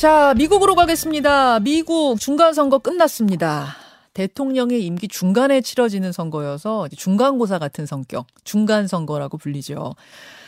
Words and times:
자, 0.00 0.32
미국으로 0.32 0.74
가겠습니다. 0.76 1.60
미국 1.60 2.18
중간 2.18 2.54
선거 2.54 2.78
끝났습니다. 2.78 3.76
대통령의 4.14 4.82
임기 4.86 5.08
중간에 5.08 5.60
치러지는 5.60 6.10
선거여서 6.10 6.88
중간고사 6.88 7.58
같은 7.58 7.84
성격, 7.84 8.26
중간 8.42 8.86
선거라고 8.86 9.36
불리죠. 9.36 9.94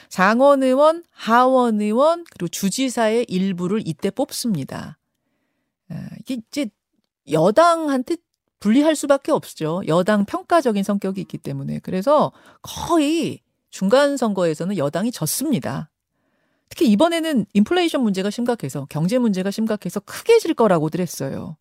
상원 0.08 0.62
의원, 0.62 1.04
하원 1.10 1.82
의원, 1.82 2.24
그리고 2.30 2.48
주지사의 2.48 3.26
일부를 3.28 3.82
이때 3.86 4.10
뽑습니다. 4.10 4.96
아, 5.90 6.08
이게 6.20 6.38
이제 6.48 6.70
여당한테 7.30 8.16
분리할 8.58 8.96
수밖에 8.96 9.32
없죠. 9.32 9.82
여당 9.86 10.24
평가적인 10.24 10.82
성격이 10.82 11.20
있기 11.20 11.36
때문에. 11.36 11.80
그래서 11.80 12.32
거의 12.62 13.40
중간 13.68 14.16
선거에서는 14.16 14.78
여당이 14.78 15.12
졌습니다. 15.12 15.91
특히 16.72 16.90
이번에는 16.90 17.44
인플레이션 17.52 18.02
문제가 18.02 18.30
심각해서 18.30 18.86
경제 18.88 19.18
문제가 19.18 19.50
심각해서 19.50 20.00
크게 20.00 20.38
질 20.38 20.54
거라고들 20.54 21.00
했어요. 21.00 21.58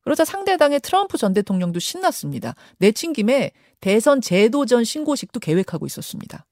그러자 0.00 0.24
상대당의 0.24 0.80
트럼프 0.80 1.18
전 1.18 1.34
대통령도 1.34 1.78
신났습니다. 1.78 2.54
내친 2.78 3.12
김에 3.12 3.52
대선 3.82 4.22
제도전 4.22 4.84
신고식도 4.84 5.40
계획하고 5.40 5.84
있었습니다. 5.84 6.46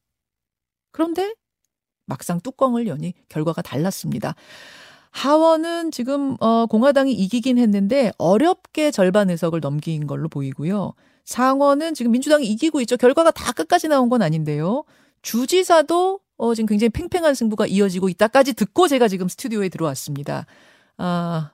그런데 0.93 1.33
막상 2.05 2.43
뚜껑을 2.43 2.89
여니 2.89 3.15
결과가 3.31 3.62
달랐습니다. 3.62 4.34
하원은 5.11 5.91
지금 5.91 6.37
어 6.41 6.67
공화당이 6.67 7.15
이기긴 7.15 7.57
했는데 7.57 8.12
어렵게 8.19 8.91
절반 8.91 9.31
의석을 9.31 9.61
넘긴 9.61 10.07
걸로 10.07 10.29
보이고요. 10.29 10.93
상원은 11.25 11.95
지금 11.95 12.12
민주당이 12.12 12.47
이기고 12.48 12.83
있죠. 12.83 12.98
결과가 12.98 13.31
다 13.31 13.53
끝까지 13.53 13.89
나온 13.89 14.11
건 14.11 14.20
아닌데요. 14.20 14.84
주지사도 15.23 16.20
어 16.38 16.55
지금 16.55 16.66
굉장히 16.66 16.88
팽팽한 16.91 17.34
승부가 17.34 17.66
이어지고 17.66 18.09
있다까지 18.09 18.55
듣고 18.55 18.88
제가 18.88 19.09
지금 19.09 19.28
스튜디오에 19.28 19.69
들어왔습니다. 19.69 20.47
아, 20.97 21.52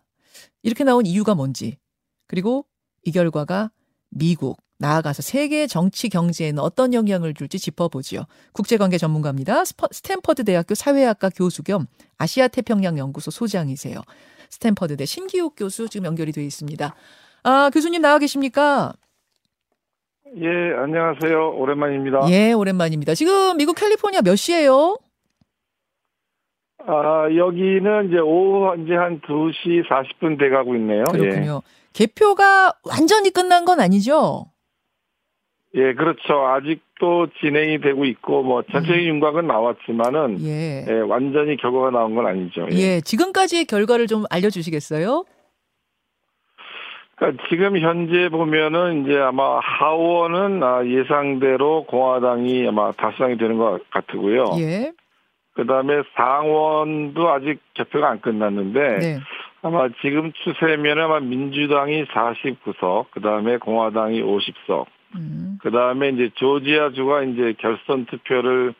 이렇게 0.62 0.84
나온 0.84 1.06
이유가 1.06 1.34
뭔지. 1.34 1.78
그리고 2.26 2.66
이 3.02 3.10
결과가 3.10 3.70
미국 4.10 4.58
나아가서 4.78 5.22
세계 5.22 5.66
정치 5.66 6.08
경제에는 6.08 6.62
어떤 6.62 6.92
영향을 6.92 7.32
줄지 7.32 7.58
짚어보지요. 7.58 8.24
국제관계 8.52 8.98
전문가입니다. 8.98 9.64
스탠퍼드 9.64 10.44
대학교 10.44 10.74
사회학과 10.74 11.30
교수 11.30 11.62
겸 11.62 11.86
아시아 12.18 12.48
태평양 12.48 12.98
연구소 12.98 13.30
소장이세요. 13.30 14.02
스탠퍼드대 14.50 15.06
신기욱 15.06 15.54
교수 15.56 15.88
지금 15.88 16.06
연결이 16.06 16.32
되어 16.32 16.44
있습니다. 16.44 16.94
아, 17.44 17.70
교수님 17.70 18.02
나와 18.02 18.18
계십니까? 18.18 18.92
예, 20.36 20.48
안녕하세요. 20.76 21.54
오랜만입니다. 21.56 22.28
예, 22.30 22.52
오랜만입니다. 22.52 23.14
지금 23.14 23.56
미국 23.56 23.74
캘리포니아 23.76 24.20
몇 24.22 24.36
시예요? 24.36 24.96
아, 26.86 27.28
여기는 27.34 28.08
이제 28.08 28.18
오후 28.18 28.74
이제 28.82 28.94
한 28.94 29.20
2시 29.20 29.86
40분 29.88 30.38
돼 30.38 30.50
가고 30.50 30.74
있네요. 30.76 31.04
그렇군요. 31.04 31.60
예. 31.64 31.70
개표가 31.92 32.74
완전히 32.88 33.30
끝난 33.30 33.64
건 33.64 33.80
아니죠? 33.80 34.46
예, 35.76 35.92
그렇죠. 35.94 36.46
아직도 36.46 37.28
진행이 37.40 37.80
되고 37.80 38.04
있고 38.04 38.42
뭐 38.42 38.62
전체적인 38.70 39.02
음. 39.02 39.14
윤곽은 39.14 39.46
나왔지만은 39.46 40.40
예. 40.42 40.84
예. 40.88 40.92
완전히 41.00 41.56
결과가 41.56 41.90
나온 41.90 42.14
건 42.14 42.26
아니죠. 42.26 42.66
예. 42.72 42.76
예, 42.76 43.00
지금까지의 43.00 43.66
결과를 43.66 44.06
좀 44.06 44.24
알려 44.30 44.50
주시겠어요? 44.50 45.24
그러니까 47.16 47.44
지금 47.48 47.78
현재 47.78 48.28
보면은 48.28 49.04
이제 49.04 49.18
아마 49.18 49.58
하원은 49.60 50.62
아, 50.62 50.84
예상대로 50.84 51.84
공화당이 51.84 52.66
아마 52.68 52.92
다수당이 52.92 53.38
되는 53.38 53.56
것 53.58 53.80
같고요. 53.90 54.44
예. 54.58 54.92
그다음에 55.54 56.02
상원도 56.16 57.28
아직 57.30 57.60
개표가 57.74 58.10
안 58.10 58.20
끝났는데 58.20 58.98
네. 58.98 59.18
아마 59.62 59.88
지금 60.02 60.32
추세면 60.32 60.98
아마 61.00 61.20
민주당이 61.20 62.04
49석, 62.06 63.10
그다음에 63.12 63.58
공화당이 63.58 64.20
50석, 64.20 64.86
음. 65.14 65.58
그 65.62 65.70
다음에 65.70 66.10
이제 66.10 66.30
조지아주가 66.34 67.22
이제 67.22 67.54
결선 67.58 68.04
투표를 68.06 68.74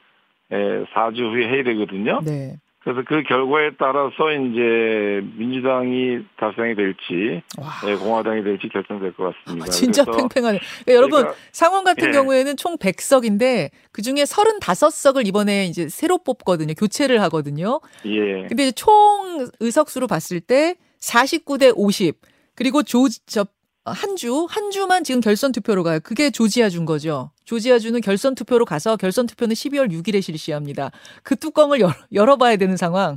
에, 0.51 0.85
4주 0.85 1.33
후에 1.33 1.49
해야 1.49 1.63
되거든요. 1.63 2.21
네. 2.25 2.57
그래서 2.85 3.03
그 3.09 3.23
결과에 3.23 3.71
따라서 3.79 4.31
이제 4.31 5.23
민주당이 5.39 6.19
다수당이 6.37 6.75
될지 6.75 7.43
네, 7.83 7.97
공화당이 7.97 8.45
될지 8.45 8.69
결정될 8.69 9.15
것 9.15 9.35
같습니다. 9.45 9.65
아, 9.65 9.71
진짜 9.71 10.05
팽팽하네. 10.05 10.61
그러니까 10.85 10.95
여러분 10.95 11.35
상원 11.51 11.85
같은 11.85 12.09
예. 12.09 12.13
경우에는 12.13 12.59
총 12.59 12.77
100석인데 12.77 13.71
그 13.91 14.03
중에 14.03 14.25
35석을 14.25 15.27
이번에 15.27 15.65
이제 15.65 15.89
새로 15.89 16.19
뽑거든요. 16.19 16.75
교체를 16.75 17.23
하거든요. 17.23 17.81
예. 18.05 18.47
근데 18.49 18.71
총 18.73 19.49
의석수로 19.61 20.07
봤을 20.07 20.41
때 20.41 20.77
49대 21.01 21.73
50 21.75 22.21
그리고 22.55 22.83
조, 22.83 23.07
저, 23.25 23.47
한 23.87 24.17
주, 24.17 24.47
한 24.49 24.71
주만 24.71 25.05
지금 25.05 25.23
결선 25.23 25.53
투표로 25.53 25.85
가요. 25.85 26.01
그게 26.03 26.31
조지아 26.31 26.69
준 26.69 26.85
거죠. 26.85 27.31
조지아 27.45 27.79
주는 27.79 28.01
결선 28.01 28.35
투표로 28.35 28.65
가서 28.65 28.97
결선 28.97 29.27
투표는 29.27 29.55
12월 29.55 29.91
6일에 29.91 30.23
실시합니다. 30.23 30.91
그 31.23 31.37
뚜껑을 31.37 31.81
열어, 31.81 31.93
열어 32.13 32.37
봐야 32.37 32.57
되는 32.57 32.77
상황. 32.77 33.17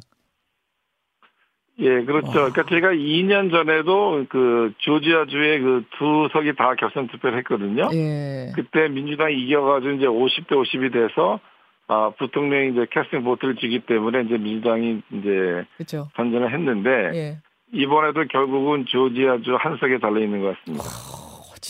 예, 1.80 2.04
그렇죠. 2.06 2.28
와. 2.28 2.50
그러니까 2.50 2.66
제가 2.70 2.88
2년 2.94 3.52
전에도 3.52 4.26
그 4.30 4.74
조지아주의 4.80 5.60
그 5.60 5.84
두 5.98 6.28
석이 6.34 6.56
다 6.56 6.74
결선 6.76 7.08
투표를 7.08 7.38
했거든요. 7.40 7.90
예. 7.94 8.52
그때 8.56 8.88
민주당이 8.88 9.36
이겨가지고 9.44 9.92
이제 9.94 10.06
50대 10.06 10.50
50이 10.52 10.92
돼서 10.92 11.40
아, 11.88 12.12
부통령이 12.18 12.72
이제 12.72 12.86
캐스팅 12.92 13.24
보트를 13.24 13.56
주기 13.56 13.80
때문에 13.80 14.24
이제 14.24 14.38
민주당이 14.38 15.02
이제 15.14 15.66
그렇죠. 15.78 16.10
선전을 16.16 16.52
했는데 16.52 16.90
예. 17.14 17.38
이번에도 17.74 18.26
결국은 18.26 18.86
조지아주 18.88 19.56
한 19.60 19.78
석에 19.78 20.00
달려 20.00 20.20
있는 20.22 20.42
것 20.42 20.58
같습니다. 20.58 20.84
어, 20.84 21.17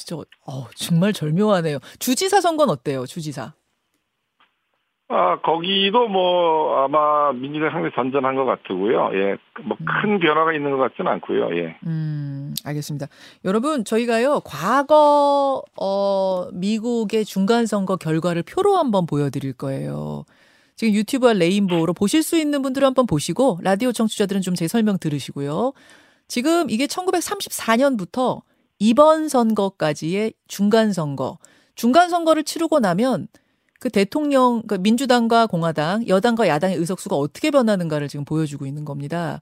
진짜 0.07 0.23
어, 0.45 0.67
정말 0.75 1.11
절묘하네요. 1.11 1.79
주지사 1.99 2.39
선거는 2.39 2.71
어때요, 2.73 3.05
주지사? 3.05 3.53
아, 5.09 5.39
거기도 5.41 6.07
뭐, 6.07 6.83
아마 6.83 7.31
민주당 7.31 7.71
상당히 7.71 7.93
전전한 7.95 8.35
것 8.35 8.43
같고요. 8.45 9.09
예. 9.13 9.37
뭐큰 9.63 10.15
음. 10.15 10.19
변화가 10.19 10.53
있는 10.53 10.71
것 10.71 10.77
같지는 10.77 11.11
않고요. 11.13 11.57
예. 11.57 11.77
음, 11.85 12.53
알겠습니다. 12.65 13.07
여러분, 13.45 13.85
저희가요, 13.85 14.41
과거, 14.43 15.63
어, 15.79 16.47
미국의 16.53 17.23
중간 17.23 17.65
선거 17.65 17.95
결과를 17.95 18.43
표로 18.43 18.75
한번 18.77 19.05
보여드릴 19.05 19.53
거예요. 19.53 20.25
지금 20.75 20.93
유튜브와 20.93 21.33
레인보우로 21.33 21.93
보실 21.93 22.21
수 22.21 22.37
있는 22.37 22.61
분들은 22.61 22.85
한번 22.85 23.07
보시고 23.07 23.59
라디오 23.63 23.91
청취자들은 23.91 24.41
좀 24.41 24.55
제 24.55 24.67
설명 24.67 24.97
들으시고요. 24.99 25.73
지금 26.27 26.69
이게 26.69 26.85
1934년부터 26.85 28.41
이번 28.79 29.29
선거까지의 29.29 30.33
중간 30.47 30.93
선거. 30.93 31.37
중간 31.75 32.09
선거를 32.09 32.43
치르고 32.43 32.79
나면 32.79 33.27
그 33.79 33.89
대통령, 33.89 34.63
그 34.67 34.75
민주당과 34.75 35.47
공화당, 35.47 36.07
여당과 36.07 36.47
야당의 36.47 36.77
의석수가 36.77 37.15
어떻게 37.15 37.51
변하는가를 37.51 38.07
지금 38.07 38.25
보여주고 38.25 38.65
있는 38.65 38.85
겁니다. 38.85 39.41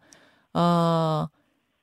아, 0.53 1.29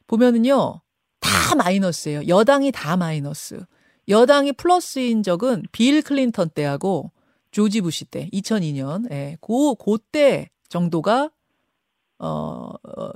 보면은요, 0.07 0.81
다 1.21 1.55
마이너스예요. 1.57 2.27
여당이 2.29 2.73
다 2.73 2.97
마이너스. 2.97 3.65
여당이 4.09 4.53
플러스인 4.53 5.23
적은 5.23 5.65
빌 5.73 6.03
클린턴 6.03 6.51
때하고 6.51 7.12
조지 7.51 7.81
부시 7.81 8.05
때 8.05 8.29
2002년 8.33 9.11
예, 9.12 9.37
고 9.41 9.75
고때 9.75 10.51
정도가 10.69 11.31
어, 12.19 12.27
어 12.27 13.11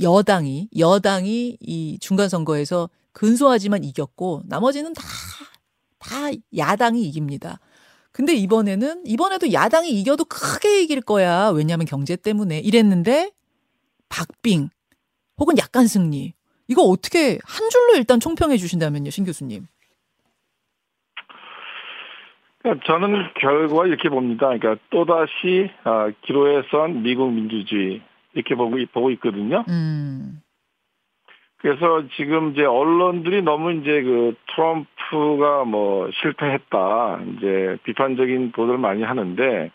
여당이 0.00 0.68
여당이 0.76 1.58
이 1.60 1.98
중간 2.00 2.28
선거에서 2.28 2.90
근소하지만 3.18 3.84
이겼고 3.84 4.42
나머지는 4.46 4.92
다 4.94 5.02
다 5.98 6.30
야당이 6.56 7.02
이깁니다. 7.02 7.58
근데 8.12 8.32
이번에는 8.34 9.04
이번에도 9.06 9.52
야당이 9.52 9.90
이겨도 9.90 10.24
크게 10.24 10.82
이길 10.82 11.00
거야. 11.00 11.50
왜냐하면 11.50 11.86
경제 11.86 12.16
때문에 12.16 12.58
이랬는데 12.58 13.30
박빙 14.08 14.70
혹은 15.38 15.58
약간 15.58 15.86
승리 15.86 16.32
이거 16.66 16.82
어떻게 16.82 17.38
한 17.44 17.70
줄로 17.70 17.94
일단 17.96 18.18
총평해 18.18 18.56
주신다면요, 18.56 19.10
신 19.10 19.24
교수님. 19.24 19.66
그러니까 22.58 22.84
저는 22.86 23.32
결과 23.40 23.86
이렇게 23.86 24.08
봅니다. 24.08 24.48
그러니까 24.48 24.76
또다시 24.90 25.70
아, 25.84 26.10
기로에 26.26 26.62
선 26.70 27.02
미국 27.02 27.32
민주주의 27.32 28.02
이렇게 28.34 28.54
보고, 28.54 28.76
보고 28.92 29.10
있거든요. 29.12 29.64
음. 29.68 30.42
그래서 31.60 32.04
지금 32.16 32.52
이제 32.52 32.64
언론들이 32.64 33.42
너무 33.42 33.72
이제 33.72 34.02
그 34.02 34.34
트럼프가 34.54 35.64
뭐 35.64 36.08
실패했다 36.20 37.20
이제 37.36 37.78
비판적인 37.84 38.52
보도를 38.52 38.78
많이 38.78 39.02
하는데 39.02 39.70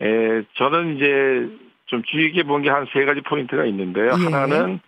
에, 0.00 0.42
저는 0.54 0.96
이제 0.96 1.48
좀 1.86 2.02
주의 2.04 2.30
깊게 2.32 2.44
본 2.46 2.62
게 2.62 2.70
한 2.70 2.86
세 2.92 3.04
가지 3.04 3.20
포인트가 3.22 3.64
있는데요. 3.66 4.06
예. 4.18 4.24
하나는 4.24 4.80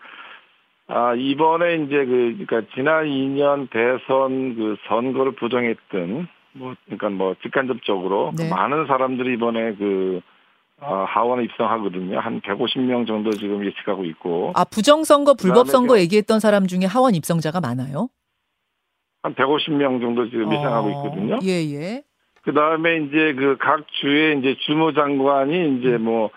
아, 0.90 1.14
이번에 1.14 1.76
이제 1.76 2.04
그, 2.06 2.34
그니까 2.46 2.62
지난 2.74 3.04
2년 3.06 3.68
대선 3.70 4.54
그 4.56 4.76
선거를 4.86 5.32
부정했던 5.32 6.28
뭐 6.52 6.74
그러니까 6.86 7.08
뭐 7.10 7.34
직간접적으로 7.42 8.32
네. 8.36 8.48
많은 8.48 8.86
사람들이 8.86 9.34
이번에 9.34 9.74
그 9.74 10.20
어, 10.20 10.22
하원에 10.80 11.44
입성하거든요. 11.44 12.19
한 12.20 12.40
150명 12.40 13.06
정도 13.06 13.30
지금 13.32 13.64
예측하고 13.64 14.04
있고. 14.04 14.52
아, 14.54 14.64
부정선거, 14.64 15.34
불법선거 15.34 15.98
얘기했던 16.00 16.38
사람 16.40 16.66
중에 16.66 16.84
하원 16.86 17.14
입성자가 17.14 17.60
많아요? 17.60 18.08
한 19.22 19.34
150명 19.34 20.00
정도 20.00 20.28
지금 20.30 20.52
예상하고 20.52 20.88
어, 20.88 20.90
있거든요. 21.06 21.38
예, 21.42 21.50
예. 21.75 22.02
그 22.42 22.54
다음에 22.54 22.98
이제 22.98 23.34
그 23.34 23.56
각 23.58 23.84
주의 24.00 24.38
이제 24.38 24.54
주무 24.66 24.94
장관이 24.94 25.78
이제 25.78 25.88
음. 25.96 26.02
뭐 26.04 26.30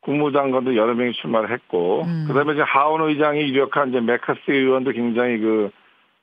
국무장관도 0.00 0.76
여러 0.76 0.94
명이 0.94 1.12
출마를 1.14 1.50
했고, 1.52 2.02
음. 2.04 2.24
그 2.28 2.34
다음에 2.34 2.54
이제 2.54 2.62
하원 2.62 3.02
의장이 3.08 3.40
유력한 3.40 3.90
이제 3.90 4.00
메카스 4.00 4.40
의원도 4.48 4.92
굉장히 4.92 5.38
그, 5.38 5.70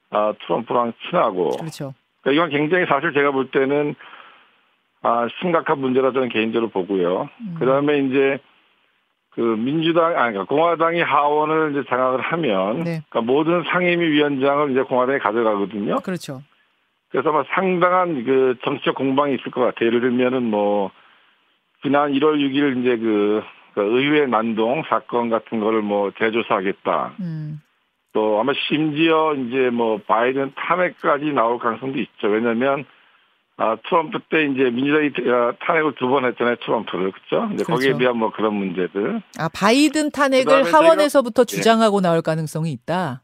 아, 0.10 0.34
트럼프랑 0.46 0.94
친하고. 1.10 1.50
그렇죠. 1.52 1.94
그러니까 2.22 2.32
이건 2.48 2.58
굉장히 2.58 2.86
사실 2.88 3.14
제가 3.14 3.32
볼 3.32 3.52
때는 3.52 3.96
아, 5.04 5.28
심각한 5.40 5.80
문제라 5.80 6.14
저는 6.14 6.30
개인적으로 6.30 6.70
보고요. 6.70 7.30
음. 7.42 7.56
그 7.60 7.66
다음에 7.66 8.00
이제 8.00 8.40
그 9.32 9.42
민주당, 9.42 10.18
아니, 10.18 10.34
그러니까 10.34 10.46
공화당이 10.46 11.02
하원을 11.02 11.72
이제 11.72 11.84
장악을 11.90 12.22
하면, 12.22 12.84
네. 12.84 13.02
그러니까 13.10 13.22
모든 13.22 13.64
상임위 13.64 14.12
위원장을 14.12 14.72
이제 14.72 14.82
공화당이 14.84 15.20
가져가거든요. 15.20 15.98
그렇죠. 15.98 16.42
그래서 17.10 17.32
뭐 17.32 17.44
상당한 17.54 18.24
그 18.24 18.56
정치적 18.64 18.96
공방이 18.96 19.36
있을 19.36 19.52
것 19.52 19.62
같아요. 19.62 19.88
예를 19.88 20.02
들면은 20.02 20.44
뭐, 20.44 20.92
지난 21.82 22.14
1월 22.14 22.38
6일 22.38 22.80
이제 22.80 22.98
그, 22.98 23.44
그 23.74 23.82
의회 23.82 24.26
난동 24.26 24.84
사건 24.88 25.30
같은 25.30 25.60
거를 25.60 25.82
뭐 25.82 26.12
재조사하겠다. 26.18 27.14
음. 27.20 27.62
또 28.14 28.40
아마 28.40 28.54
심지어 28.68 29.34
이제 29.34 29.70
뭐 29.72 30.00
바이든 30.08 30.54
탄핵까지 30.56 31.34
나올 31.34 31.58
가능성도 31.60 32.00
있죠. 32.00 32.28
왜냐면 32.28 32.86
아, 33.58 33.78
트럼프 33.88 34.20
때 34.30 34.46
이제 34.46 34.70
민주당이 34.72 35.12
아, 35.32 35.54
탄핵을 35.64 35.94
두 35.96 36.08
번 36.10 36.26
했잖아요, 36.26 36.56
트럼프를. 36.66 37.12
그죠? 37.12 37.46
이제 37.54 37.64
그렇죠. 37.64 37.72
거기에 37.74 37.98
대한 37.98 38.18
뭐 38.18 38.32
그런 38.32 38.56
문제들. 38.56 39.22
아, 39.40 39.50
바이든 39.54 40.12
탄핵을 40.12 40.74
하원에서부터 40.74 41.44
제가, 41.46 41.58
예. 41.58 41.62
주장하고 41.62 41.98
예. 41.98 42.02
나올 42.02 42.22
가능성이 42.22 42.72
있다? 42.72 43.22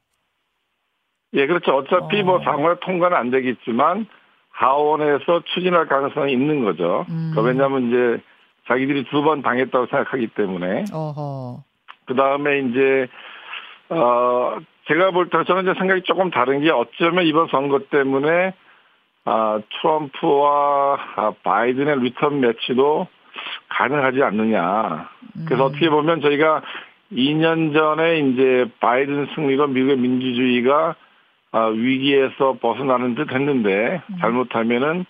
예, 1.34 1.48
그렇죠. 1.48 1.76
어차피 1.76 2.22
뭐 2.24 2.36
어. 2.36 2.38
뭐 2.38 2.44
상원 2.44 2.78
통과는 2.80 3.18
안 3.18 3.32
되겠지만 3.32 4.06
하원에서 4.52 5.42
추진할 5.54 5.88
가능성이 5.88 6.34
있는 6.34 6.64
거죠. 6.64 7.06
음. 7.10 7.32
그러니까 7.34 7.42
왜냐하면 7.42 7.88
이제 7.90 8.24
자기들이 8.68 9.06
두 9.10 9.24
번 9.24 9.42
당했다고 9.42 9.88
생각하기 9.88 10.28
때문에. 10.36 10.86
그 12.06 12.16
다음에 12.16 12.60
이제, 12.60 13.08
어, 13.90 14.58
제가 14.88 15.12
볼 15.12 15.30
때 15.30 15.44
저는 15.46 15.64
이제 15.64 15.74
생각이 15.80 16.02
조금 16.04 16.30
다른 16.32 16.62
게 16.62 16.70
어쩌면 16.72 17.26
이번 17.26 17.48
선거 17.50 17.80
때문에 17.92 18.54
아, 19.32 19.62
트럼프와 19.70 20.98
아, 21.16 21.32
바이든의 21.44 22.00
리턴 22.00 22.40
매치도 22.40 23.08
가능하지 23.70 24.24
않느냐. 24.24 25.08
그래서 25.46 25.68
음. 25.68 25.70
어떻게 25.70 25.88
보면 25.90 26.22
저희가 26.22 26.64
2년 27.12 27.74
전에 27.74 28.20
이제 28.20 28.66
바이든 28.80 29.28
승리로 29.36 29.68
미국의 29.68 29.98
민주주의가 29.98 30.96
아, 31.52 31.66
위기에서 31.68 32.58
벗어나는 32.60 33.14
듯 33.14 33.32
했는데 33.32 34.02
음. 34.10 34.18
잘못하면은 34.20 35.06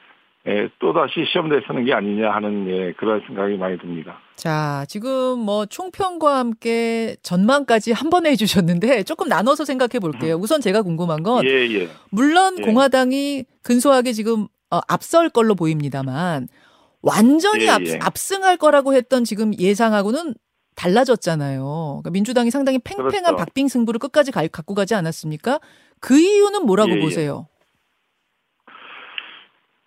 예, 0.48 0.70
또다시 0.80 1.26
시험대에 1.32 1.60
서는 1.68 1.86
게 1.86 1.94
아니냐 1.94 2.32
하는 2.32 2.68
예, 2.68 2.94
그런 2.94 3.22
생각이 3.28 3.58
많이 3.58 3.78
듭니다. 3.78 4.20
자, 4.36 4.86
지금 4.88 5.40
뭐 5.40 5.66
총평과 5.66 6.40
함께 6.40 7.18
전망까지 7.24 7.92
한 7.92 8.10
번에 8.10 8.32
해주셨는데 8.32 9.04
조금 9.04 9.28
나눠서 9.28 9.66
생각해 9.66 10.00
볼게요. 10.00 10.36
음. 10.36 10.42
우선 10.42 10.62
제가 10.62 10.82
궁금한 10.82 11.24
건 11.24 11.46
예, 11.46 11.68
예. 11.70 11.90
물론 12.10 12.56
예. 12.60 12.64
공화당이 12.64 13.44
근소하게 13.64 14.14
지금 14.14 14.48
어, 14.72 14.80
앞설 14.88 15.30
걸로 15.30 15.56
보입니다만 15.56 16.48
완전히 17.02 17.66
예, 17.66 17.70
앞, 17.70 17.82
예. 17.86 18.00
압승할 18.02 18.56
거라고 18.56 18.94
했던 18.94 19.26
지금 19.26 19.54
예상하고는 19.58 20.36
달라졌잖아요. 20.76 21.64
그러니까 22.02 22.10
민주당이 22.12 22.52
상당히 22.52 22.80
팽팽한 22.80 23.12
그렇죠. 23.12 23.36
박빙 23.36 23.68
승부를 23.68 24.00
끝까지 24.00 24.32
가, 24.32 24.48
갖고 24.48 24.74
가지 24.74 24.96
않았습니까? 24.96 25.60
그 26.00 26.18
이유는 26.18 26.66
뭐라고 26.66 26.92
예, 26.92 27.00
보세요? 27.02 27.48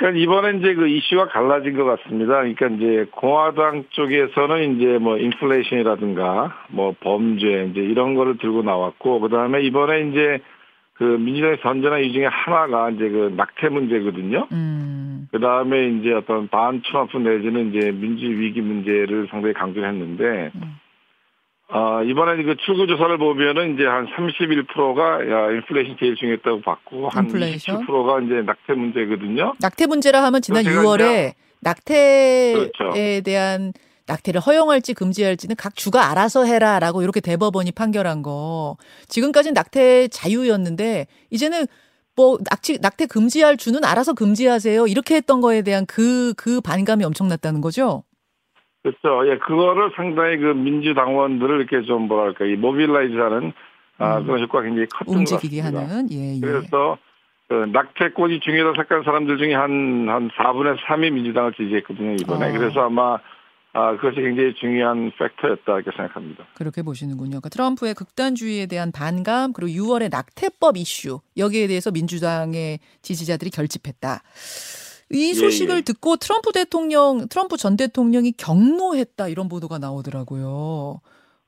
그러니까 0.03 0.21
이번에 0.21 0.59
이제 0.59 0.75
그 0.75 0.89
이슈가 0.89 1.29
갈라진 1.29 1.77
것 1.77 1.85
같습니다. 1.85 2.43
그러니까 2.43 2.67
이제 2.67 3.07
공화당 3.13 3.85
쪽에서는 3.91 4.77
이제 4.77 4.99
뭐 4.99 5.17
인플레이션이라든가 5.17 6.67
뭐 6.71 6.93
범죄 6.99 7.69
이제 7.71 7.81
이런 7.81 8.15
거를 8.15 8.37
들고 8.39 8.63
나왔고 8.63 9.21
그다음에 9.21 9.63
이번에 9.63 10.09
이제 10.09 10.41
그 10.95 11.05
민주당의 11.05 11.59
선전한 11.63 12.03
이유 12.03 12.13
중에 12.15 12.27
하나가 12.27 12.91
이제 12.91 13.09
그 13.09 13.33
낙태 13.37 13.69
문제거든요. 13.69 14.49
음. 14.51 15.29
그다음에 15.31 15.91
이제 15.91 16.13
어떤 16.13 16.49
반 16.49 16.83
트럼프 16.83 17.19
내지는 17.19 17.73
이제 17.73 17.93
민주 17.93 18.27
위기 18.27 18.61
문제를 18.61 19.29
상당히 19.31 19.55
강조했는데 19.55 20.51
음. 20.57 20.79
어, 21.75 22.03
이번에 22.03 22.43
그 22.43 22.57
출구 22.67 22.87
조사를 22.87 23.17
보면은 23.17 23.75
이제 23.75 23.87
한 23.87 24.07
31%가 24.07 25.31
야, 25.31 25.51
인플레이션 25.53 25.97
제일 25.99 26.17
중요했다고 26.17 26.61
봤고 26.61 27.09
한 27.09 27.25
인플레이션? 27.25 27.87
27%가 27.87 28.21
이제 28.21 28.43
낙태 28.43 28.75
문제거든요. 28.75 29.55
낙태 29.59 29.87
문제라 29.87 30.23
하면 30.25 30.43
지난 30.43 30.65
6월에 30.65 31.33
낙태에 31.61 32.53
그렇죠. 32.53 32.93
대한 33.25 33.73
낙태를 34.07 34.41
허용할지 34.41 34.93
금지할지는 34.93 35.57
각 35.57 35.75
주가 35.75 36.11
알아서 36.11 36.45
해라라고 36.45 37.03
이렇게 37.03 37.21
대법원이 37.21 37.73
판결한 37.73 38.23
거. 38.23 38.77
지금까지는 39.09 39.55
낙태 39.55 40.09
자유였는데 40.09 41.07
이제는 41.31 41.67
뭐 42.15 42.39
낙치, 42.51 42.79
낙태 42.83 43.07
금지할 43.07 43.57
주는 43.57 43.83
알아서 43.85 44.13
금지하세요. 44.13 44.87
이렇게 44.87 45.15
했던 45.15 45.41
거에 45.41 45.63
대한 45.63 45.87
그, 45.87 46.35
그 46.37 46.61
반감이 46.61 47.05
엄청났다는 47.05 47.63
거죠? 47.63 48.05
그렇죠. 48.83 49.31
예, 49.31 49.39
그거를 49.39 49.93
상당히 49.95 50.39
그 50.39 50.47
민주당원들을 50.47 51.61
이렇게 51.61 51.87
좀 51.87 52.09
뭐랄까, 52.09 52.45
이 52.45 52.57
모빌라이즈하는 52.57 53.53
아, 53.99 54.19
음. 54.19 54.27
그런 54.27 54.43
효과가 54.43 54.65
굉장히 54.65 54.87
컸던 54.89 55.15
움직이게. 55.15 55.61
하는, 55.61 56.09
예, 56.11 56.37
예. 56.37 56.41
그래서 56.41 56.99
그 57.49 57.55
낙태권이 57.73 58.41
중요하다 58.41 58.77
생각하는 58.77 59.05
사람들 59.05 59.39
중에 59.39 59.55
한, 59.55 60.07
한 60.09 60.31
4분의 60.31 60.79
3이 60.79 61.13
민주당을 61.13 61.53
지지했거든요, 61.53 62.15
이번에. 62.15 62.49
어. 62.49 62.53
그래서 62.53 62.81
아마 62.81 63.19
아, 63.75 63.97
그것이 63.97 64.17
굉장히 64.17 64.55
중요한 64.55 65.11
팩터였다 65.19 65.77
이렇게 65.77 65.91
생각합니다. 65.97 66.45
그렇게 66.55 66.83
보시는군요. 66.83 67.41
그러니까 67.41 67.49
트럼프의 67.49 67.95
극단주의에 67.95 68.67
대한 68.67 68.93
반감 68.93 69.53
그리고 69.55 69.73
6월의 69.73 70.11
낙태법 70.11 70.77
이슈 70.77 71.21
여기에 71.39 71.69
대해서 71.69 71.91
민주당의 71.91 72.81
지지자들이 73.01 73.51
결집했다. 73.51 74.21
이 75.13 75.31
예, 75.31 75.35
소식을 75.35 75.75
예, 75.75 75.79
예. 75.79 75.83
듣고 75.83 76.17
트럼프 76.17 76.53
대통령, 76.53 77.29
트럼프 77.29 77.57
전 77.57 77.77
대통령이 77.77 78.33
경로했다 78.33 79.29
이런 79.29 79.49
보도가 79.49 79.79
나오더라고요. 79.79 81.01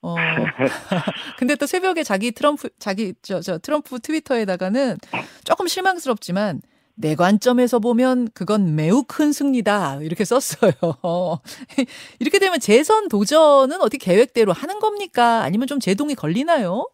어. 0.03 0.15
근데 1.39 1.57
또 1.57 1.67
새벽에 1.67 2.03
자기 2.03 2.31
트럼프, 2.31 2.69
자기, 2.79 3.15
저, 3.23 3.41
저, 3.41 3.59
트럼프 3.59 4.01
트위터에다가는 4.01 4.99
조금 5.45 5.67
실망스럽지만 5.67 6.61
내 6.97 7.15
관점에서 7.15 7.79
보면 7.81 8.29
그건 8.35 8.77
매우 8.77 9.03
큰 9.03 9.33
승리다. 9.33 10.01
이렇게 10.03 10.25
썼어요. 10.25 10.73
이렇게 12.21 12.39
되면 12.39 12.61
재선 12.61 13.09
도전은 13.09 13.81
어떻게 13.81 13.99
계획대로 13.99 14.53
하는 14.53 14.79
겁니까? 14.79 15.43
아니면 15.43 15.67
좀 15.67 15.81
제동이 15.81 16.15
걸리나요? 16.15 16.87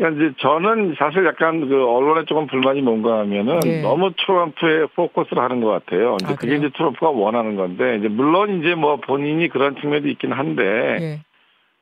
그러니까 0.00 0.24
이제 0.24 0.34
저는 0.38 0.94
사실 0.98 1.26
약간 1.26 1.68
그 1.68 1.86
언론에 1.86 2.24
조금 2.24 2.46
불만이 2.46 2.80
뭔가 2.80 3.18
하면은 3.18 3.60
네. 3.60 3.82
너무 3.82 4.12
트럼프에 4.16 4.86
포커스를 4.96 5.42
하는 5.42 5.60
것 5.60 5.68
같아요. 5.68 6.16
이제 6.22 6.32
아, 6.32 6.36
그게 6.36 6.56
이제 6.56 6.70
트럼프가 6.74 7.10
원하는 7.10 7.54
건데 7.56 7.98
이제 7.98 8.08
물론 8.08 8.60
이제 8.60 8.74
뭐 8.74 8.96
본인이 8.96 9.48
그런 9.48 9.76
측면도 9.76 10.08
있긴 10.08 10.32
한데 10.32 10.62
네. 10.98 11.20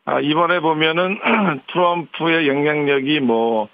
아, 0.05 0.19
이번에 0.19 0.59
보면은 0.59 1.19
트럼프의 1.73 2.49
영향력이 2.49 3.21
뭐 3.21 3.69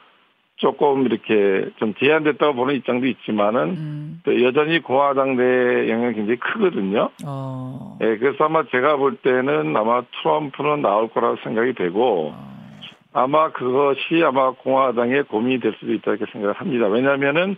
조금 0.56 1.06
이렇게 1.06 1.70
좀 1.78 1.94
제한됐다고 1.98 2.54
보는 2.54 2.74
입장도 2.76 3.06
있지만은 3.06 3.60
음. 3.70 4.22
여전히 4.42 4.80
공화당 4.80 5.36
내 5.36 5.90
영향이 5.90 6.14
굉장히 6.14 6.38
크거든요. 6.38 7.08
어. 7.26 7.98
예, 8.02 8.18
그래서 8.18 8.44
아마 8.44 8.62
제가 8.70 8.96
볼 8.96 9.16
때는 9.16 9.74
아마 9.74 10.02
트럼프는 10.22 10.82
나올 10.82 11.08
거라고 11.08 11.38
생각이 11.42 11.72
되고 11.72 12.32
어. 12.34 12.53
아마 13.14 13.52
그것이 13.52 14.22
아마 14.24 14.50
공화당의 14.50 15.22
고민이 15.24 15.60
될 15.60 15.74
수도 15.78 15.92
있다 15.92 16.10
이렇게 16.10 16.30
생각을 16.32 16.54
합니다. 16.54 16.88
왜냐하면은 16.88 17.56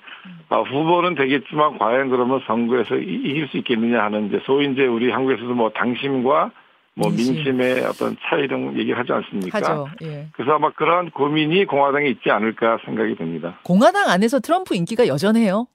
아, 0.50 0.60
후보는 0.60 1.14
되겠지만 1.14 1.78
과연 1.78 2.10
그러면 2.10 2.40
선거에서 2.46 2.96
이길 2.96 3.48
수 3.48 3.56
있겠느냐 3.56 4.02
하는 4.02 4.26
이제 4.26 4.38
소위 4.44 4.70
이제 4.70 4.84
우리 4.84 5.10
한국에서도 5.10 5.54
뭐 5.54 5.70
당심과 5.70 6.52
뭐 6.94 7.10
민심. 7.10 7.60
의 7.60 7.84
어떤 7.84 8.16
차이를 8.22 8.78
얘기하지 8.78 9.12
않습니까? 9.12 9.58
하죠. 9.58 9.88
예. 10.02 10.28
그래서 10.32 10.52
아마 10.52 10.70
그러한 10.70 11.10
고민이 11.10 11.64
공화당에 11.64 12.06
있지 12.08 12.30
않을까 12.30 12.78
생각이 12.84 13.16
듭니다. 13.16 13.58
공화당 13.62 14.08
안에서 14.08 14.40
트럼프 14.40 14.75
인기가 14.75 15.06
여전해요. 15.06 15.68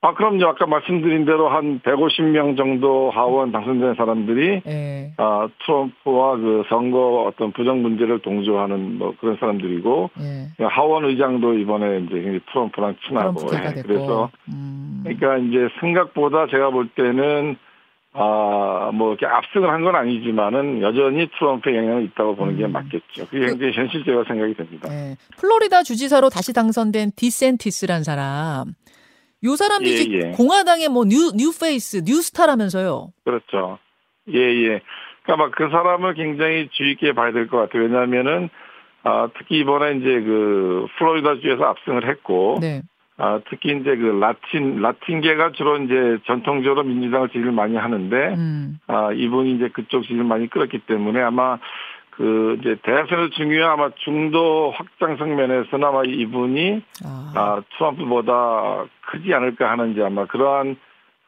아, 0.00 0.14
그럼요. 0.14 0.46
아까 0.46 0.64
말씀드린 0.66 1.24
대로 1.24 1.48
한 1.48 1.80
150명 1.80 2.56
정도 2.56 3.10
하원 3.10 3.50
당선된 3.50 3.96
사람들이, 3.96 4.60
네. 4.64 5.12
아, 5.16 5.48
트럼프와 5.64 6.36
그 6.36 6.62
선거 6.68 7.24
어떤 7.26 7.50
부정 7.52 7.82
문제를 7.82 8.20
동조하는 8.20 8.98
뭐 8.98 9.12
그런 9.20 9.36
사람들이고, 9.40 10.10
네. 10.18 10.64
하원 10.66 11.04
의장도 11.04 11.54
이번에 11.54 11.98
이제 12.06 12.38
트럼프랑 12.52 12.94
친하고, 13.08 13.40
예. 13.54 13.82
그래서, 13.82 14.30
음. 14.52 15.00
그러니까 15.02 15.36
이제 15.38 15.68
생각보다 15.80 16.46
제가 16.46 16.70
볼 16.70 16.88
때는, 16.90 17.56
아, 18.12 18.90
뭐, 18.94 19.10
이렇게 19.14 19.26
압승을 19.26 19.68
한 19.68 19.82
건 19.82 19.96
아니지만은 19.96 20.80
여전히 20.80 21.28
트럼프의 21.38 21.76
영향이 21.76 22.04
있다고 22.06 22.36
보는 22.36 22.56
게 22.56 22.64
음. 22.66 22.72
맞겠죠. 22.72 23.26
그게 23.26 23.46
굉장히 23.46 23.72
그, 23.72 23.80
현실적으로 23.80 24.24
생각이 24.24 24.54
됩니다. 24.54 24.88
네. 24.88 25.16
플로리다 25.38 25.82
주지사로 25.82 26.28
다시 26.28 26.52
당선된 26.52 27.10
디센티스란 27.16 28.04
사람. 28.04 28.74
요 29.44 29.56
사람이 29.56 29.88
예, 29.88 30.04
예. 30.12 30.30
공화당의 30.32 30.88
뭐 30.88 31.04
new, 31.04 31.30
new 31.36 31.61
face, 31.61 32.02
new 32.04 32.20
star라면서요. 32.20 33.08
그렇죠. 33.24 33.78
예, 34.32 34.38
예. 34.38 34.80
그러니까 35.22 35.36
막 35.46 35.52
그 35.52 35.68
사람을 35.70 36.14
굉장히 36.14 36.68
주의 36.72 36.92
있게 36.92 37.12
봐야 37.12 37.32
될 37.32 37.46
것 37.48 37.58
같아요. 37.58 37.82
왜냐하면은, 37.84 38.48
아, 39.04 39.28
특히 39.38 39.58
이번에 39.60 39.96
이제 39.98 40.20
그 40.20 40.86
플로리다 40.98 41.40
주에서 41.40 41.64
압승을 41.64 42.08
했고, 42.08 42.58
네. 42.60 42.82
아, 43.16 43.40
특히 43.50 43.70
이제 43.78 43.96
그 43.96 44.06
라틴, 44.20 44.80
라틴계가 44.80 45.52
주로 45.52 45.76
이제 45.78 46.18
전통적으로 46.26 46.82
민주당을 46.84 47.28
지지를 47.28 47.52
많이 47.52 47.76
하는데, 47.76 48.16
음. 48.34 48.78
아, 48.86 49.12
이분이 49.12 49.54
이제 49.56 49.68
그쪽 49.68 50.02
지지를 50.02 50.24
많이 50.24 50.48
끌었기 50.48 50.80
때문에 50.86 51.20
아마 51.20 51.58
그 52.18 52.56
이제 52.58 52.76
대선에서 52.82 53.30
중요한 53.36 53.72
아마 53.74 53.90
중도 54.04 54.72
확장성 54.72 55.36
면에서는 55.36 55.86
아마 55.86 56.02
이분이 56.04 56.82
아, 57.04 57.32
아 57.36 57.62
트럼프보다 57.76 58.86
크지 59.06 59.32
않을까 59.32 59.70
하는 59.70 59.94
지 59.94 60.02
아마 60.02 60.26
그러한 60.26 60.76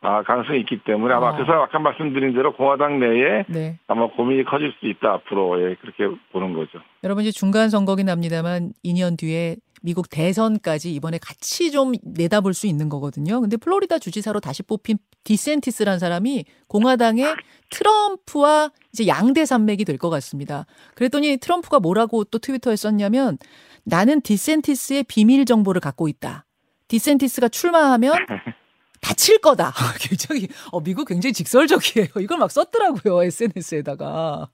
아, 0.03 0.23
가능성이 0.25 0.61
있기 0.61 0.81
때문에 0.85 1.15
아마 1.15 1.29
아. 1.29 1.37
그 1.37 1.45
사람 1.45 1.63
아까 1.63 1.79
말씀드린 1.79 2.35
대로 2.35 2.53
공화당 2.55 2.99
내에 2.99 3.45
네. 3.47 3.79
아마 3.87 4.09
고민이 4.09 4.45
커질 4.45 4.73
수 4.81 4.87
있다 4.87 5.13
앞으로 5.13 5.61
예, 5.63 5.77
그렇게 5.77 6.09
보는 6.33 6.55
거죠. 6.55 6.81
여러분 7.05 7.23
이제 7.23 7.31
중간 7.31 7.69
선거긴 7.69 8.09
합니다만 8.09 8.73
2년 8.85 9.17
뒤에 9.17 9.57
미국 9.81 10.11
대선까지 10.11 10.93
이번에 10.95 11.19
같이 11.19 11.71
좀 11.71 11.93
내다볼 12.03 12.55
수 12.55 12.67
있는 12.67 12.89
거거든요. 12.89 13.41
근데 13.41 13.57
플로리다 13.57 13.99
주지사로 13.99 14.41
다시 14.41 14.63
뽑힌 14.63 14.99
디센티스란 15.25 15.99
사람이 15.99 16.45
공화당의 16.69 17.35
트럼프와 17.71 18.71
이제 18.93 19.07
양대 19.07 19.45
산맥이 19.45 19.85
될 19.85 19.99
것 19.99 20.09
같습니다. 20.11 20.67
그랬더니 20.95 21.37
트럼프가 21.37 21.79
뭐라고 21.81 22.25
또 22.25 22.39
트위터에 22.39 22.77
썼냐면 22.77 23.39
나는 23.85 24.21
디센티스의 24.23 25.05
비밀 25.05 25.45
정보를 25.45 25.81
갖고 25.81 26.09
있다. 26.09 26.47
디센티스가 26.89 27.49
출마하면 27.49 28.15
다칠 29.01 29.39
거다. 29.39 29.73
굉장히 30.01 30.49
어 30.73 30.81
미국 30.81 31.07
굉장히 31.09 31.33
직설적이에요. 31.33 32.09
이걸 32.21 32.39
막 32.39 32.51
썼더라고요 32.51 33.23
SNS에다가. 33.25 34.49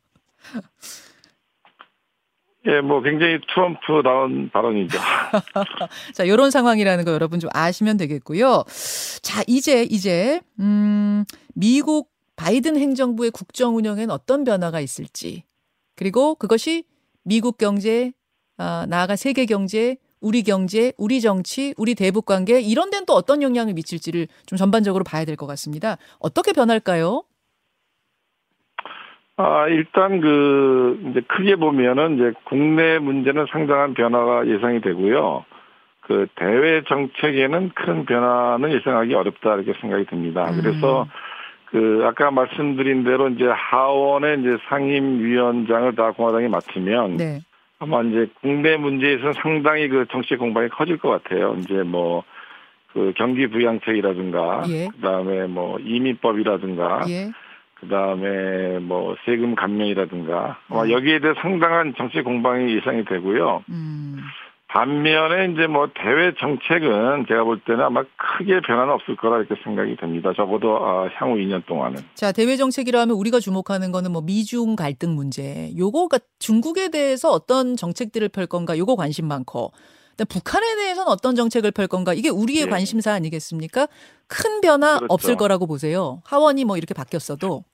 예, 2.68 2.80
뭐 2.80 3.00
굉장히 3.00 3.38
트럼프다운 3.54 4.50
발언이죠. 4.52 4.98
자, 6.14 6.24
이런 6.24 6.50
상황이라는 6.50 7.04
거 7.04 7.12
여러분 7.12 7.38
좀 7.38 7.48
아시면 7.54 7.96
되겠고요. 7.96 8.64
자, 9.22 9.42
이제 9.46 9.84
이제 9.84 10.40
음, 10.58 11.24
미국 11.54 12.10
바이든 12.34 12.76
행정부의 12.76 13.30
국정 13.30 13.76
운영엔 13.76 14.10
어떤 14.10 14.44
변화가 14.44 14.80
있을지 14.80 15.44
그리고 15.94 16.34
그것이 16.34 16.84
미국 17.22 17.56
경제, 17.56 18.12
아, 18.58 18.84
나아가 18.88 19.16
세계 19.16 19.46
경제, 19.46 19.96
우리 20.20 20.42
경제, 20.42 20.92
우리 20.96 21.20
정치, 21.20 21.72
우리 21.76 21.94
대북 21.94 22.26
관계 22.26 22.60
이런 22.60 22.90
데는 22.90 23.06
또 23.06 23.14
어떤 23.14 23.42
영향을 23.42 23.74
미칠지를 23.74 24.26
좀 24.46 24.56
전반적으로 24.56 25.04
봐야 25.04 25.24
될 25.24 25.36
것 25.36 25.46
같습니다. 25.46 25.98
어떻게 26.18 26.52
변할까요? 26.52 27.22
아, 29.36 29.66
일단 29.68 30.20
그, 30.20 30.98
이제 31.10 31.20
크게 31.26 31.56
보면은 31.56 32.16
이제 32.16 32.32
국내 32.44 32.98
문제는 32.98 33.46
상당한 33.50 33.94
변화가 33.94 34.46
예상이 34.46 34.80
되고요. 34.80 35.44
그 36.02 36.26
대외 36.36 36.82
정책에는 36.84 37.70
큰 37.74 38.06
변화는 38.06 38.72
예상하기 38.72 39.12
어렵다 39.14 39.56
이렇게 39.56 39.72
생각이 39.80 40.06
듭니다. 40.06 40.48
음. 40.50 40.60
그래서 40.60 41.06
그 41.66 42.04
아까 42.04 42.30
말씀드린 42.30 43.02
대로 43.02 43.28
이제 43.28 43.44
하원의 43.44 44.40
이제 44.40 44.56
상임위원장을 44.68 45.96
다 45.96 46.12
공화당이 46.12 46.48
맡으면 46.48 47.16
네. 47.16 47.40
아마 47.80 48.02
이제 48.02 48.28
국내 48.40 48.76
문제에서는 48.76 49.32
상당히 49.34 49.88
그 49.88 50.06
정치 50.10 50.36
공방이 50.36 50.68
커질 50.68 50.96
것 50.96 51.08
같아요. 51.10 51.56
이제 51.58 51.82
뭐 51.82 52.22
그 52.96 53.12
경기 53.14 53.46
부양책이라든가 53.46 54.62
예. 54.68 54.88
그다음에 54.88 55.46
뭐 55.46 55.78
이민법이라든가 55.80 57.02
예. 57.10 57.30
그 57.80 57.88
다음에 57.88 58.78
뭐 58.78 59.16
세금 59.24 59.54
감면이라든가 59.54 60.58
음. 60.72 60.90
여기에 60.90 61.20
대해 61.20 61.34
상당한 61.40 61.94
정치 61.96 62.22
공방이 62.22 62.74
예상이 62.74 63.04
되고요. 63.04 63.64
음. 63.68 64.18
반면에 64.68 65.52
이제 65.52 65.66
뭐 65.66 65.88
대외 65.94 66.34
정책은 66.38 67.26
제가 67.28 67.44
볼 67.44 67.60
때는 67.60 67.84
아마 67.84 68.02
크게 68.16 68.60
변화는 68.60 68.92
없을 68.94 69.16
거라 69.16 69.38
이렇게 69.38 69.54
생각이 69.62 69.96
됩니다. 69.96 70.32
적어도 70.36 70.76
아, 70.84 71.08
향후 71.14 71.36
2년 71.36 71.64
동안은. 71.66 72.02
자 72.14 72.32
대외 72.32 72.56
정책이라 72.56 73.00
하면 73.02 73.16
우리가 73.16 73.38
주목하는 73.38 73.92
거는 73.92 74.12
뭐 74.12 74.22
미중 74.22 74.74
갈등 74.74 75.14
문제, 75.14 75.70
요거가 75.78 76.18
중국에 76.40 76.90
대해서 76.90 77.30
어떤 77.30 77.76
정책들을 77.76 78.28
펼 78.30 78.46
건가, 78.46 78.76
요거 78.76 78.96
관심 78.96 79.28
많고. 79.28 79.72
북한에 80.24 80.76
대해서는 80.76 81.10
어떤 81.10 81.34
정책을 81.34 81.70
펼 81.72 81.86
건가 81.86 82.14
이게 82.14 82.28
우리의 82.28 82.64
네. 82.64 82.70
관심사 82.70 83.12
아니겠습니까? 83.12 83.86
큰 84.28 84.60
변화 84.60 84.96
그렇죠. 84.96 85.06
없을 85.12 85.36
거라고 85.36 85.66
보세요. 85.66 86.22
하원이 86.24 86.64
뭐 86.64 86.76
이렇게 86.76 86.94
바뀌었어도. 86.94 87.64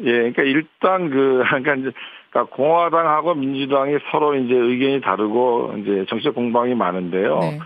예, 0.00 0.04
그러니까 0.04 0.42
일단 0.42 1.10
그 1.10 1.42
그러니까 1.46 1.74
이제 1.74 1.92
그러니까 2.30 2.56
공화당하고 2.56 3.34
민주당이 3.34 3.98
서로 4.10 4.34
이제 4.34 4.54
의견이 4.54 5.00
다르고 5.00 5.74
이제 5.78 6.04
정책 6.08 6.34
공방이 6.34 6.74
많은데요. 6.74 7.38
네. 7.38 7.58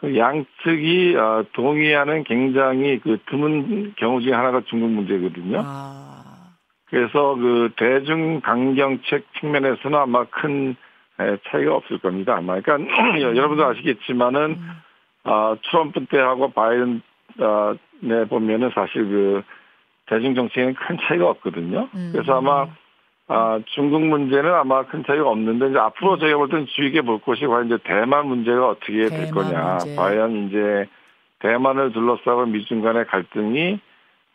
그 0.00 0.16
양측이 0.16 1.14
어, 1.16 1.44
동의하는 1.52 2.24
굉장히 2.24 2.98
그 3.00 3.18
드문 3.30 3.94
경우 3.96 4.20
중에 4.20 4.32
하나가 4.32 4.60
중국 4.68 4.90
문제거든요. 4.90 5.62
아. 5.64 6.52
그래서 6.86 7.36
그 7.36 7.70
대중 7.76 8.40
강경책 8.40 9.24
측면에서는 9.40 9.98
아마 9.98 10.24
큰 10.24 10.76
차이가 11.50 11.76
없을 11.76 11.98
겁니다. 11.98 12.36
아마 12.36 12.60
그러니까 12.60 13.20
여러분도 13.20 13.64
아시겠지만은 13.64 14.40
음. 14.58 14.70
아, 15.24 15.56
트럼프 15.70 16.04
때하고 16.06 16.52
바이든 16.52 17.02
아, 17.40 17.74
네 18.00 18.24
보면은 18.24 18.70
사실 18.74 19.04
그 19.04 19.42
대중 20.06 20.34
정책에는 20.34 20.74
큰 20.74 20.98
차이가 21.02 21.28
없거든요. 21.30 21.88
음. 21.94 22.10
그래서 22.12 22.38
아마 22.38 22.66
아, 23.28 23.60
중국 23.74 24.02
문제는 24.02 24.52
아마 24.52 24.84
큰 24.86 25.04
차이가 25.06 25.28
없는데 25.28 25.70
이제 25.70 25.78
앞으로 25.78 26.18
저희가 26.18 26.38
볼 26.38 26.48
때는 26.48 26.66
주의 26.66 26.90
깊게 26.90 27.02
볼 27.06 27.20
것이 27.20 27.46
과연 27.46 27.66
이제 27.66 27.78
대만 27.84 28.26
문제가 28.26 28.68
어떻게 28.68 29.08
될 29.08 29.30
거냐. 29.30 29.78
문제. 29.80 29.96
과연 29.96 30.48
이제 30.48 30.86
대만을 31.38 31.92
둘러싸고 31.92 32.46
미중 32.46 32.82
간의 32.82 33.06
갈등이 33.06 33.80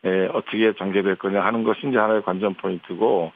에, 0.05 0.27
어떻게 0.34 0.74
전개될 0.74 1.15
거냐 1.17 1.41
하는 1.43 1.63
것이 1.63 1.88
이제 1.88 1.98
하나의 1.98 2.24
관전 2.24 2.55
포인트고. 2.55 3.31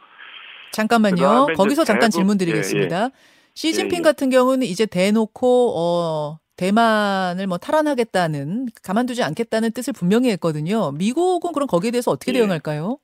잠깐만요. 0.71 1.47
거기서 1.55 1.83
잠깐 1.83 2.09
대북, 2.09 2.11
질문 2.11 2.37
드리겠습니다. 2.37 2.99
예, 2.99 3.03
예. 3.05 3.09
시진핑 3.53 3.97
예, 3.97 3.99
예. 3.99 4.01
같은 4.01 4.29
경우는 4.29 4.65
이제 4.65 4.85
대놓고 4.85 5.73
어 5.77 6.39
대만을 6.57 7.47
뭐 7.47 7.57
탈환하겠다는 7.57 8.67
가만두지 8.83 9.23
않겠다는 9.23 9.71
뜻을 9.71 9.93
분명히 9.93 10.29
했거든요. 10.31 10.91
미국은 10.91 11.51
그럼 11.53 11.67
거기에 11.67 11.91
대해서 11.91 12.11
어떻게 12.11 12.31
예. 12.31 12.37
대응할까요? 12.37 12.97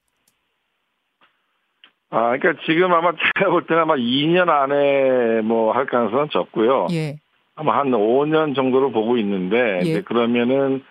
아, 2.09 2.37
그러니까 2.37 2.61
지금 2.65 2.93
아마 2.93 3.11
제가 3.39 3.49
볼 3.51 3.67
때는 3.67 3.81
아마 3.81 3.95
2년 3.95 4.47
안에 4.49 5.41
뭐 5.41 5.73
할 5.73 5.85
가능성은 5.87 6.29
적고요. 6.31 6.87
예. 6.91 7.19
아마 7.55 7.77
한 7.77 7.91
5년 7.91 8.55
정도로 8.55 8.91
보고 8.91 9.17
있는데 9.17 9.81
예. 9.83 10.01
그러면은 10.01 10.83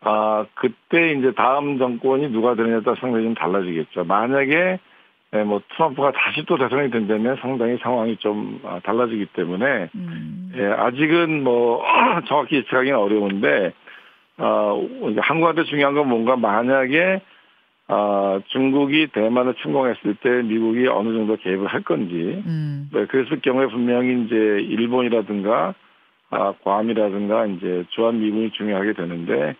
아 0.00 0.46
그때 0.54 1.12
이제 1.12 1.32
다음 1.36 1.78
정권이 1.78 2.28
누가 2.30 2.54
되느냐에 2.56 2.82
따라 2.82 2.96
상당히 3.00 3.24
좀 3.24 3.34
달라지겠죠. 3.34 4.04
만약에 4.04 4.80
네, 5.34 5.42
뭐 5.42 5.60
트럼프가 5.74 6.12
다시 6.12 6.44
또 6.46 6.56
대통령이 6.56 6.92
된다면 6.92 7.36
상당히 7.40 7.76
상황이 7.82 8.16
좀 8.18 8.60
아, 8.62 8.78
달라지기 8.84 9.26
때문에 9.32 9.88
음. 9.96 10.52
예, 10.56 10.64
아직은 10.64 11.42
뭐 11.42 11.82
정확히 12.28 12.54
예측하기는 12.58 12.96
어려운데 12.96 13.72
어, 14.38 14.80
한국한테 15.16 15.64
중요한 15.64 15.94
건 15.94 16.08
뭔가 16.08 16.36
만약에 16.36 17.20
어, 17.88 18.38
중국이 18.46 19.08
대만을 19.08 19.54
침공했을 19.54 20.14
때 20.22 20.42
미국이 20.42 20.86
어느 20.86 21.12
정도 21.12 21.36
개입을 21.36 21.66
할 21.66 21.82
건지 21.82 22.40
음. 22.46 22.88
네, 22.92 23.06
그랬을 23.06 23.40
경우에 23.40 23.66
분명히 23.66 24.24
이제 24.24 24.36
일본이라든가 24.36 25.74
아, 26.30 26.52
괌이라든가 26.62 27.46
이제 27.46 27.84
주한 27.90 28.20
미군이 28.20 28.52
중요하게 28.52 28.92
되는데 28.92 29.34
예, 29.42 29.54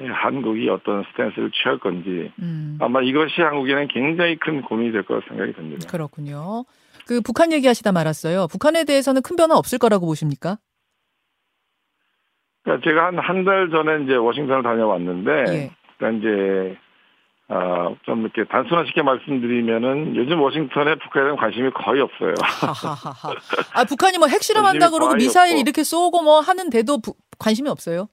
한국이 0.00 0.68
어떤 0.68 1.04
스탠스를 1.10 1.50
취할 1.50 1.78
건지 1.78 2.32
음. 2.40 2.78
아마 2.80 3.02
이것이 3.02 3.40
한국에는 3.40 3.88
굉장히 3.88 4.36
큰 4.36 4.62
고민이 4.62 4.92
될 4.92 5.02
거라 5.02 5.20
생각이 5.28 5.52
듭니다. 5.54 5.88
그렇군요. 5.90 6.64
그 7.06 7.20
북한 7.20 7.52
얘기하시다 7.52 7.90
말았어요. 7.92 8.46
북한에 8.48 8.84
대해서는 8.84 9.22
큰 9.22 9.34
변화 9.36 9.56
없을 9.56 9.78
거라고 9.78 10.06
보십니까? 10.06 10.58
그러니까 12.62 12.88
제가 12.88 13.06
한 13.06 13.18
한 13.18 13.44
달 13.44 13.70
전에 13.70 14.04
이제 14.04 14.14
워싱턴을 14.14 14.62
다녀왔는데, 14.62 15.30
예. 15.48 15.70
그러니까 15.96 16.18
이제 16.20 16.76
어, 17.48 17.96
좀 18.04 18.20
이렇게 18.22 18.44
단순화시켜 18.44 19.02
말씀드리면은 19.02 20.14
요즘 20.16 20.38
워싱턴에 20.40 20.96
북한에 20.96 21.24
대한 21.24 21.36
관심이 21.38 21.70
거의 21.70 22.02
없어요. 22.02 22.34
아, 23.74 23.84
북한이 23.84 24.18
뭐 24.18 24.28
핵실험한다 24.28 24.90
그러고 24.90 25.14
미사일 25.14 25.52
없고. 25.52 25.60
이렇게 25.62 25.82
쏘고 25.82 26.22
뭐 26.22 26.40
하는데도 26.40 27.00
부, 27.00 27.14
관심이 27.38 27.70
없어요? 27.70 28.08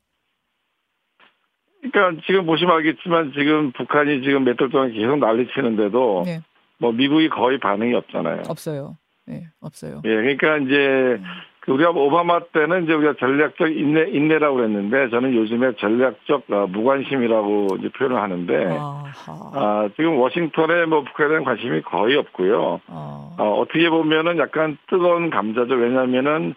그러니까 1.92 2.22
지금 2.26 2.46
보시면 2.46 2.76
알겠지만 2.78 3.34
지금 3.34 3.72
북한이 3.72 4.22
지금 4.24 4.44
몇 4.44 4.56
달 4.58 4.70
동안 4.70 4.92
계속 4.92 5.18
난리 5.18 5.48
치는데도 5.54 6.24
네. 6.26 6.40
뭐 6.80 6.92
미국이 6.92 7.30
거의 7.30 7.60
반응이 7.60 7.94
없잖아요. 7.94 8.44
없어요. 8.50 8.98
네, 9.28 9.44
없어요. 9.62 10.02
예, 10.06 10.10
그러니까 10.10 10.58
이제 10.58 10.76
음. 11.20 11.24
그 11.62 11.72
우리가 11.72 11.90
오바마 11.90 12.42
때는 12.54 12.84
이제 12.84 12.94
우리가 12.94 13.16
전략적 13.20 13.72
인내, 13.76 14.10
인내라고 14.12 14.58
그랬는데 14.58 15.10
저는 15.10 15.34
요즘에 15.34 15.72
전략적 15.78 16.44
어, 16.52 16.68
무관심이라고 16.68 17.78
이제 17.80 17.90
표현을 17.90 18.22
하는데 18.22 18.78
아, 18.78 19.90
지금 19.96 20.18
워싱턴에 20.20 20.86
뭐 20.86 21.04
북한에 21.04 21.30
대한 21.30 21.44
관심이 21.44 21.82
거의 21.82 22.18
없고요. 22.18 22.82
아. 22.88 23.36
어, 23.40 23.44
어떻게 23.60 23.90
보면은 23.90 24.38
약간 24.38 24.78
뜨거운 24.88 25.32
감자죠. 25.32 25.74
왜냐하면은 25.74 26.54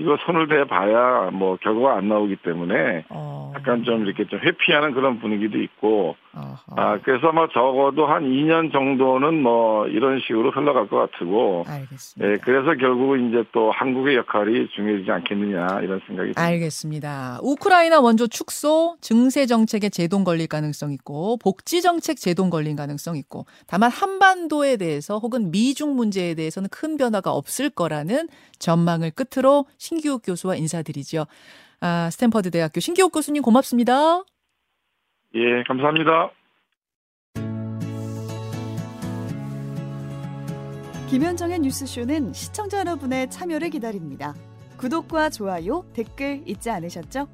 이거 0.00 0.16
손을 0.24 0.48
대봐야 0.48 1.30
뭐 1.30 1.56
결과가 1.56 1.98
안 1.98 2.08
나오기 2.08 2.36
때문에 2.36 3.04
어. 3.10 3.52
약간 3.54 3.84
좀 3.84 4.06
이렇게 4.06 4.24
좀 4.26 4.40
회피하는 4.40 4.92
그런 4.92 5.20
분위기도 5.20 5.60
있고 5.60 6.16
아 6.32 6.98
그래서 7.02 7.32
뭐 7.32 7.48
적어도 7.48 8.06
한 8.06 8.22
2년 8.22 8.72
정도는 8.72 9.42
뭐 9.42 9.86
이런 9.88 10.20
식으로 10.20 10.52
흘러갈 10.52 10.88
것 10.88 10.96
같고 10.96 11.64
알겠습니다. 11.66 12.32
예, 12.32 12.38
그래서 12.38 12.74
결국 12.78 13.18
이제 13.18 13.44
또 13.52 13.70
한국의 13.72 14.16
역할이 14.16 14.68
중요하지 14.68 15.10
않겠느냐 15.10 15.80
이런 15.82 16.00
생각이 16.06 16.32
듭니다. 16.32 16.42
알겠습니다. 16.42 17.40
우크라이나 17.42 18.00
원조 18.00 18.26
축소 18.28 18.96
증세 19.00 19.46
정책에 19.46 19.88
제동 19.88 20.24
걸릴 20.24 20.46
가능성 20.46 20.92
있고 20.92 21.36
복지 21.38 21.82
정책 21.82 22.16
제동 22.16 22.48
걸린 22.48 22.76
가능성 22.76 23.16
있고 23.16 23.44
다만 23.66 23.90
한반도에 23.90 24.76
대해서 24.76 25.18
혹은 25.18 25.50
미중 25.50 25.96
문제에 25.96 26.34
대해서는 26.34 26.68
큰 26.70 26.96
변화가 26.96 27.32
없을 27.32 27.68
거라는 27.70 28.28
전망을 28.60 29.10
끝으로 29.10 29.66
신기욱 29.90 30.22
교수와 30.24 30.54
인사드리죠. 30.54 31.26
아, 31.80 32.10
스탠퍼드 32.10 32.52
대학교 32.52 32.78
신기욱 32.78 33.10
교수님 33.12 33.42
고맙습니다. 33.42 34.22
예, 35.34 35.62
감사합니다. 35.66 36.30
김현정의 41.08 41.58
뉴스쇼는 41.58 42.32
시청자 42.32 42.78
여러분의 42.78 43.30
참여를 43.30 43.70
기다립니다. 43.70 44.34
구독과 44.76 45.30
좋아요, 45.30 45.84
댓글 45.92 46.42
잊지 46.46 46.70
않으셨죠? 46.70 47.26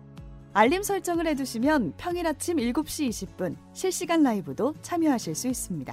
알림 0.54 0.82
설정을 0.82 1.26
해두시면 1.26 1.94
평일 1.98 2.26
아침 2.26 2.56
7시 2.56 3.10
20분 3.10 3.56
실시간 3.74 4.22
라이브도 4.22 4.74
참여하실 4.80 5.34
수 5.34 5.48
있습니다. 5.48 5.92